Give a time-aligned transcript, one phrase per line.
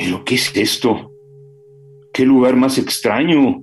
[0.00, 1.12] ¿Pero qué es esto?
[2.14, 3.62] ¿Qué lugar más extraño?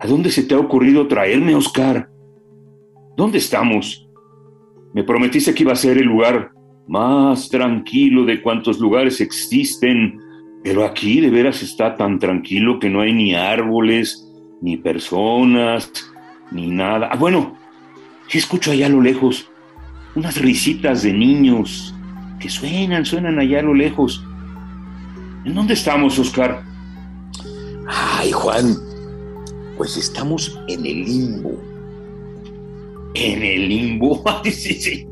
[0.00, 2.10] ¿A dónde se te ha ocurrido traerme, Oscar?
[3.16, 4.08] ¿Dónde estamos?
[4.92, 6.50] Me prometiste que iba a ser el lugar
[6.88, 10.18] más tranquilo de cuantos lugares existen,
[10.64, 14.28] pero aquí de veras está tan tranquilo que no hay ni árboles,
[14.60, 15.92] ni personas,
[16.50, 17.10] ni nada.
[17.12, 17.56] Ah, bueno,
[18.26, 19.48] sí escucho allá a lo lejos
[20.16, 21.94] unas risitas de niños
[22.40, 24.24] que suenan, suenan allá a lo lejos.
[25.44, 26.62] ¿En dónde estamos, Oscar?
[27.86, 28.76] Ay, Juan,
[29.76, 31.58] pues estamos en el limbo.
[33.14, 34.22] ¿En el limbo?
[34.44, 35.06] sí, sí.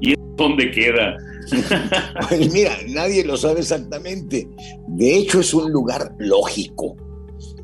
[0.00, 1.16] ¿Y dónde queda?
[2.28, 4.48] pues mira, nadie lo sabe exactamente.
[4.86, 6.96] De hecho, es un lugar lógico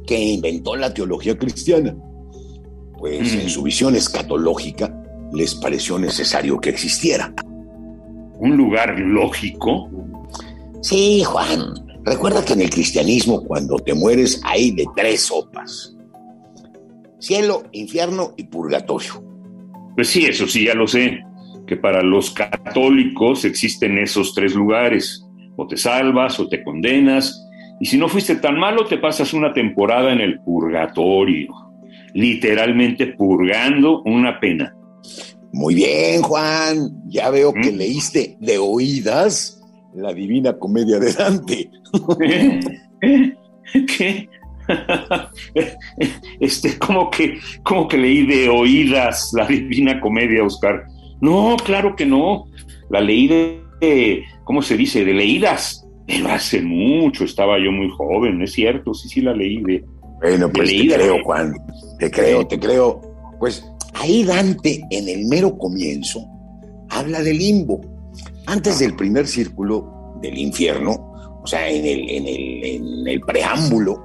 [0.07, 1.97] que inventó la teología cristiana.
[2.99, 3.51] Pues en mm.
[3.51, 7.33] su visión escatológica les pareció necesario que existiera.
[8.39, 9.89] ¿Un lugar lógico?
[10.83, 11.86] Sí, Juan.
[12.07, 15.93] Recuerda que en el cristianismo cuando te mueres hay de tres sopas.
[17.19, 19.25] Cielo, infierno y purgatorio.
[19.97, 21.25] Pues sí, eso sí, ya lo sé,
[21.67, 25.27] que para los católicos existen esos tres lugares.
[25.57, 27.43] O te salvas o te condenas,
[27.81, 31.53] y si no fuiste tan malo, te pasas una temporada en el purgatorio,
[32.15, 34.77] literalmente purgando una pena.
[35.53, 37.77] Muy bien, Juan, ya veo que ¿Mm?
[37.77, 39.57] leíste de oídas
[39.97, 41.71] la Divina Comedia de Dante.
[42.21, 42.61] ¿Eh?
[43.87, 44.29] ¿Qué?
[46.41, 50.85] este, como que, como que leí de oídas la Divina Comedia, Oscar.
[51.21, 52.47] No, claro que no.
[52.91, 55.05] La leí de, ¿cómo se dice?
[55.05, 55.83] De leídas.
[56.07, 59.85] Pero hace mucho, estaba yo muy joven, es cierto, sí, sí la leí de.
[60.21, 61.55] Bueno, pues te creo, Juan.
[61.99, 63.01] Te creo, te creo.
[63.41, 66.25] Pues ahí Dante, en el mero comienzo,
[66.91, 67.96] habla del limbo.
[68.47, 74.03] Antes del primer círculo del infierno, o sea, en el, en el, en el preámbulo,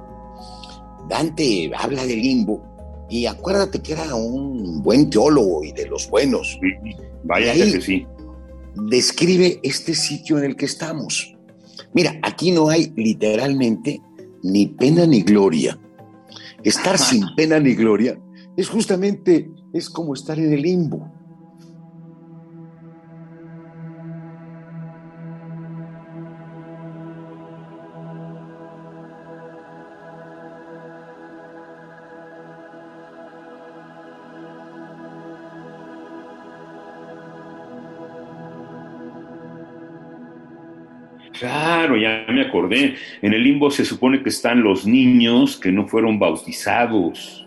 [1.08, 6.58] Dante habla del limbo y acuérdate que era un buen teólogo y de los buenos.
[7.24, 8.06] vaya que sí.
[8.74, 11.36] Describe este sitio en el que estamos.
[11.92, 14.00] Mira, aquí no hay literalmente
[14.42, 15.78] ni pena ni gloria.
[16.64, 18.18] Estar sin pena ni gloria
[18.56, 21.12] es justamente, es como estar en el limbo.
[41.42, 42.94] Claro, ya me acordé.
[43.20, 47.44] En el limbo se supone que están los niños que no fueron bautizados.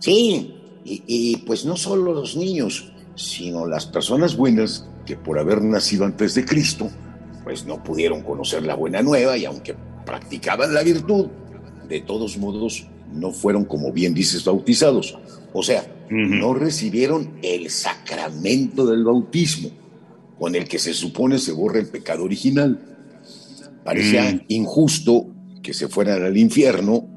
[0.00, 0.54] Sí,
[0.84, 6.34] y, pues no solo los niños, sino las personas buenas que por haber nacido antes
[6.34, 6.90] de Cristo,
[7.42, 11.28] pues no pudieron conocer la buena nueva y aunque practicaban la virtud,
[11.88, 15.18] de todos modos no fueron, como bien dices, bautizados.
[15.54, 19.70] O sea, no recibieron el sacramento del bautismo,
[20.38, 22.92] con el que se supone se borra el pecado original.
[23.86, 24.40] Parecía mm.
[24.48, 25.28] injusto
[25.62, 27.08] que se fueran al infierno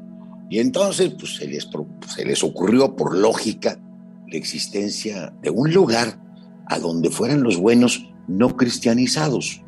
[0.52, 1.68] y entonces pues, se, les,
[2.08, 3.80] se les ocurrió por lógica
[4.28, 6.20] la existencia de un lugar
[6.68, 9.64] a donde fueran los buenos no cristianizados,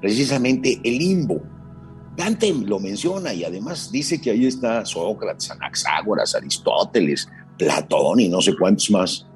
[0.00, 1.40] precisamente el limbo.
[2.16, 8.40] Dante lo menciona y además dice que ahí está Sócrates, Anaxágoras, Aristóteles, Platón y no
[8.40, 9.26] sé cuántos más.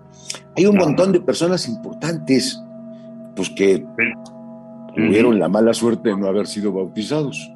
[0.56, 2.60] Hay un montón de personas importantes
[3.36, 3.84] pues que
[4.96, 7.52] tuvieron la mala suerte de no haber sido bautizados.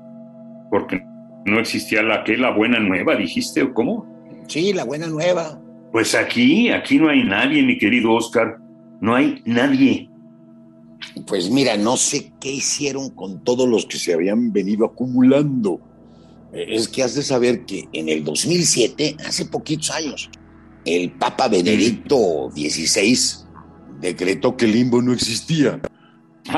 [0.71, 1.03] Porque
[1.47, 4.07] no existía la que la buena nueva, dijiste, o cómo?
[4.47, 5.61] Sí, la buena nueva.
[5.93, 8.59] Pues aquí, aquí no hay nadie, mi querido Oscar.
[9.01, 10.09] No hay nadie.
[11.27, 15.81] Pues mira, no sé qué hicieron con todos los que se habían venido acumulando.
[16.53, 20.31] Es que has de saber que en el 2007, hace poquitos años,
[20.85, 23.47] el Papa Benedicto XVI
[24.01, 25.81] decretó que el limbo no existía.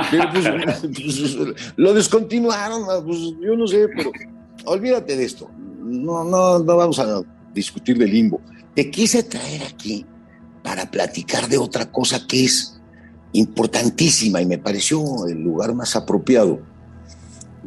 [0.82, 1.36] Pues,
[1.76, 4.12] lo descontinuaron, pues, yo no sé, pero
[4.64, 5.50] olvídate de esto.
[5.82, 8.40] No, no, no vamos a discutir del limbo.
[8.74, 10.06] Te quise traer aquí
[10.62, 12.80] para platicar de otra cosa que es
[13.32, 16.60] importantísima y me pareció el lugar más apropiado.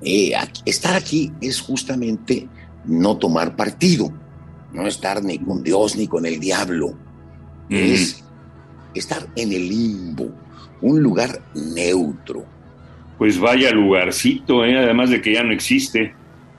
[0.01, 0.33] eh,
[0.65, 2.47] estar aquí es justamente
[2.85, 4.11] no tomar partido,
[4.73, 6.93] no estar ni con Dios ni con el diablo.
[7.69, 8.23] Es
[8.93, 10.31] estar en el limbo,
[10.81, 12.45] un lugar neutro.
[13.17, 14.77] Pues vaya lugarcito, ¿eh?
[14.77, 16.13] además de que ya no existe.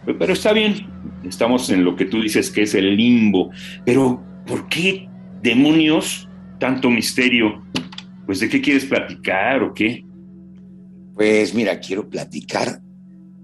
[0.05, 0.87] Pero está bien,
[1.25, 3.51] estamos en lo que tú dices que es el limbo.
[3.85, 5.09] Pero, ¿por qué
[5.43, 6.29] demonios
[6.59, 7.63] tanto misterio?
[8.25, 10.05] Pues, ¿de qué quieres platicar o qué?
[11.15, 12.81] Pues mira, quiero platicar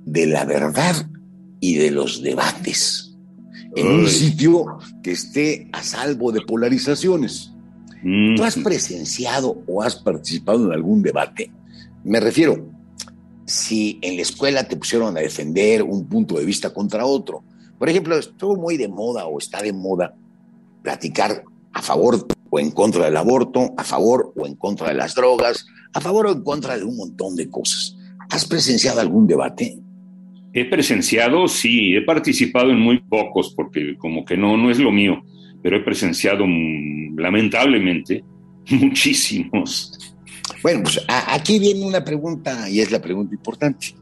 [0.05, 1.09] de la verdad
[1.61, 3.13] y de los debates
[3.75, 7.52] en un sitio que esté a salvo de polarizaciones.
[8.03, 8.37] Mm.
[8.37, 11.51] ¿Tú has presenciado o has participado en algún debate?
[12.05, 12.69] Me refiero,
[13.45, 17.45] si en la escuela te pusieron a defender un punto de vista contra otro.
[17.79, 20.15] Por ejemplo, estuvo muy de moda o está de moda
[20.83, 25.15] platicar a favor o en contra del aborto, a favor o en contra de las
[25.15, 27.97] drogas, a favor o en contra de un montón de cosas.
[28.31, 29.79] ¿Has presenciado algún debate?
[30.53, 34.93] He presenciado, sí, he participado en muy pocos porque como que no, no es lo
[34.93, 35.23] mío,
[35.63, 38.25] pero he presenciado mm, lamentablemente
[38.71, 39.99] muchísimos.
[40.63, 43.95] Bueno, pues aquí viene una pregunta y es la pregunta importante.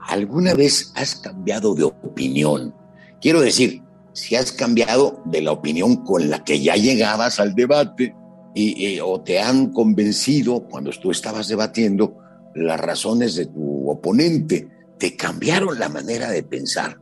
[0.00, 2.74] ¿Alguna vez has cambiado de opinión?
[3.20, 3.82] Quiero decir,
[4.12, 8.14] si has cambiado de la opinión con la que ya llegabas al debate
[8.54, 12.16] y, o te han convencido cuando tú estabas debatiendo
[12.54, 14.66] las razones de tu oponente,
[14.98, 16.98] te cambiaron la manera de pensar.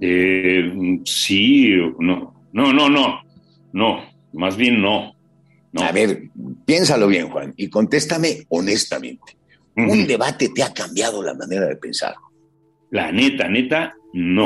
[0.00, 3.20] Eh, sí, no, no, no, no,
[3.72, 5.14] no, más bien no.
[5.74, 6.30] A ver,
[6.64, 9.36] piénsalo bien, Juan, y contéstame honestamente.
[9.76, 12.14] ¿Un debate te ha cambiado la manera de pensar?
[12.90, 14.44] La neta, neta, no.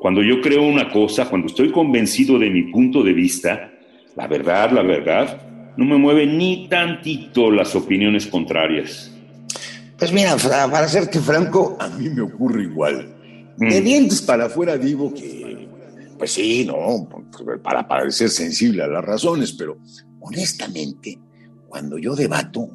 [0.00, 3.70] Cuando yo creo una cosa, cuando estoy convencido de mi punto de vista,
[4.16, 5.42] la verdad, la verdad,
[5.76, 9.12] no me mueve ni tantito las opiniones contrarias.
[9.98, 13.14] Pues mira, para serte franco, a mí me ocurre igual.
[13.58, 13.84] De mm.
[13.84, 15.68] dientes para afuera digo que,
[16.16, 17.06] pues sí, no,
[17.62, 19.76] para parecer sensible a las razones, pero
[20.20, 21.18] honestamente,
[21.68, 22.70] cuando yo debato,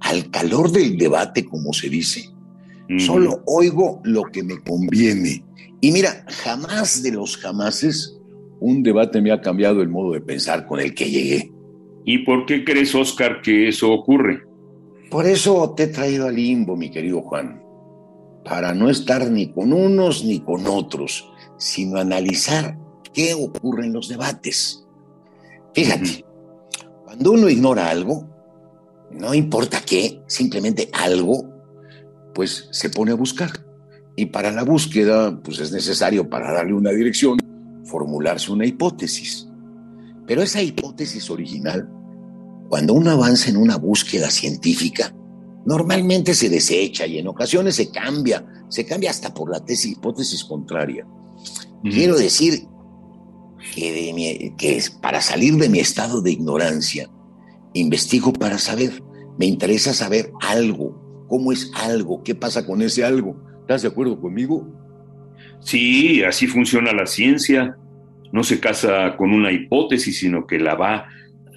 [0.00, 2.30] al calor del debate, como se dice,
[2.88, 2.98] mm.
[2.98, 5.44] solo oigo lo que me conviene
[5.80, 8.18] y mira, jamás de los jamases
[8.60, 11.52] un debate me ha cambiado el modo de pensar con el que llegué.
[12.04, 14.42] ¿Y por qué crees, Oscar, que eso ocurre?
[15.10, 17.62] Por eso te he traído al limbo, mi querido Juan,
[18.44, 22.76] para no estar ni con unos ni con otros, sino analizar
[23.12, 24.84] qué ocurre en los debates.
[25.74, 26.24] Fíjate,
[27.04, 28.28] cuando uno ignora algo,
[29.12, 31.57] no importa qué, simplemente algo,
[32.38, 33.50] pues se pone a buscar.
[34.14, 37.36] Y para la búsqueda, pues es necesario, para darle una dirección,
[37.84, 39.48] formularse una hipótesis.
[40.24, 41.90] Pero esa hipótesis original,
[42.68, 45.12] cuando uno avanza en una búsqueda científica,
[45.66, 50.44] normalmente se desecha y en ocasiones se cambia, se cambia hasta por la tesis hipótesis
[50.44, 51.04] contraria.
[51.82, 52.68] Quiero decir
[53.74, 57.10] que, que para salir de mi estado de ignorancia,
[57.74, 59.02] investigo para saber,
[59.40, 64.18] me interesa saber algo, cómo es algo, qué pasa con ese algo ¿Estás de acuerdo
[64.18, 64.66] conmigo?
[65.60, 67.76] Sí, así funciona la ciencia.
[68.32, 71.06] No se casa con una hipótesis, sino que la va,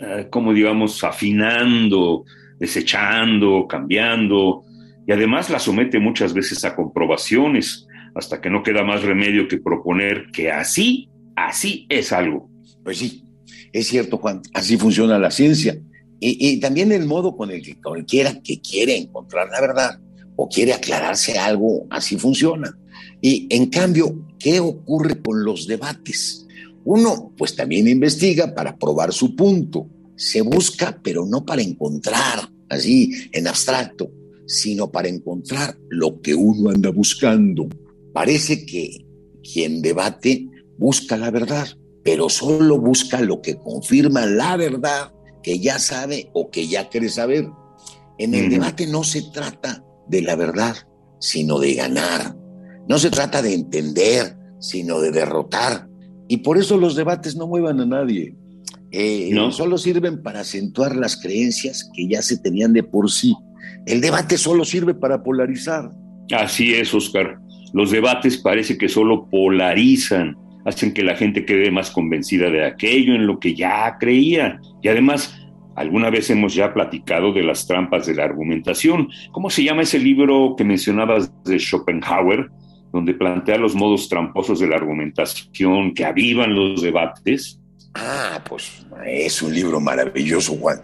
[0.02, 2.26] eh, como digamos, afinando,
[2.60, 4.66] desechando, cambiando,
[5.08, 9.60] y además la somete muchas veces a comprobaciones, hasta que no queda más remedio que
[9.60, 12.50] proponer que así, así es algo.
[12.84, 13.24] Pues sí,
[13.72, 15.78] es cierto, Juan, así funciona la ciencia.
[16.24, 20.00] Y, también el modo con el que cualquiera que quiere encontrar la verdad
[20.36, 22.78] o quiere aclararse algo, así funciona.
[23.22, 26.46] Y en cambio, ¿qué ocurre con los debates?
[26.84, 29.88] Uno, pues también investiga para probar su punto.
[30.16, 34.12] Se busca, pero no para encontrar, así en abstracto,
[34.46, 37.68] sino para encontrar lo que uno anda buscando.
[38.14, 39.06] Parece que
[39.42, 40.48] quien debate
[40.78, 41.68] busca la verdad,
[42.04, 45.12] pero solo busca lo que confirma la verdad
[45.44, 47.50] que ya sabe o que ya quiere saber.
[48.18, 50.76] En el debate no se trata de la verdad,
[51.20, 52.36] sino de ganar.
[52.88, 55.88] No se trata de entender, sino de derrotar.
[56.28, 58.36] Y por eso los debates no muevan a nadie.
[58.92, 59.52] Eh, ¿No?
[59.52, 63.36] Solo sirven para acentuar las creencias que ya se tenían de por sí.
[63.86, 65.92] El debate solo sirve para polarizar.
[66.32, 67.40] Así es, Oscar.
[67.74, 73.16] Los debates parece que solo polarizan, hacen que la gente quede más convencida de aquello
[73.16, 74.60] en lo que ya creía.
[74.82, 75.42] Y además
[75.76, 79.10] Alguna vez hemos ya platicado de las trampas de la argumentación.
[79.32, 82.50] ¿Cómo se llama ese libro que mencionabas de Schopenhauer,
[82.92, 87.60] donde plantea los modos tramposos de la argumentación que avivan los debates?
[87.94, 90.82] Ah, pues es un libro maravilloso, Juan.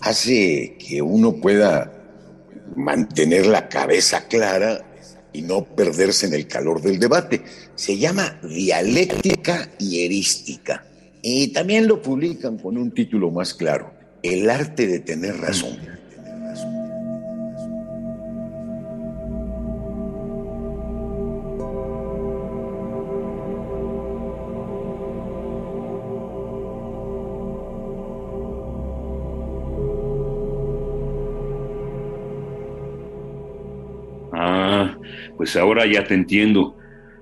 [0.00, 1.92] Hace que uno pueda
[2.76, 4.78] mantener la cabeza clara
[5.32, 7.42] y no perderse en el calor del debate.
[7.74, 10.84] Se llama Dialéctica y Erística.
[11.24, 13.92] Y también lo publican con un título más claro,
[14.24, 15.78] El arte de tener razón.
[34.32, 34.98] Ah,
[35.36, 36.76] pues ahora ya te entiendo.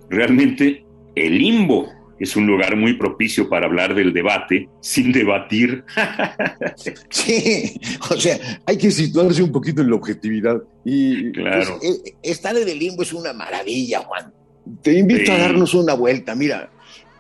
[0.09, 5.82] Realmente el limbo es un lugar muy propicio para hablar del debate sin debatir.
[7.08, 10.62] sí, o sea, hay que situarse un poquito en la objetividad.
[10.84, 11.78] Y claro.
[11.80, 14.32] Pues, eh, estar en el limbo es una maravilla, Juan.
[14.82, 16.34] Te invito a darnos una vuelta.
[16.34, 16.70] Mira,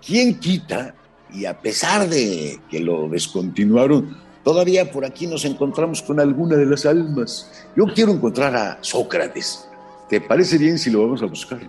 [0.06, 0.94] ¿quién quita?
[1.32, 6.66] Y a pesar de que lo descontinuaron, todavía por aquí nos encontramos con alguna de
[6.66, 7.66] las almas.
[7.74, 9.66] Yo quiero encontrar a Sócrates.
[10.10, 11.60] ¿Te parece bien si lo vamos a buscar?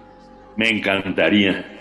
[0.57, 1.80] Me encantaría.